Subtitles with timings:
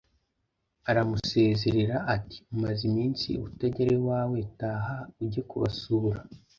[0.89, 6.19] aramusezerera; ati: «umaze iminsi utagera iwawe taha ujye kubasura»